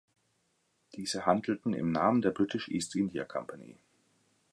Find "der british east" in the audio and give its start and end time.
2.23-2.95